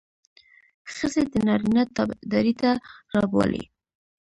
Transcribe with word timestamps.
ښځې 0.93 1.21
د 1.31 1.33
نارينه 1.47 1.83
تابعدارۍ 1.95 2.53
ته 2.61 2.69
رابولي. 3.15 3.63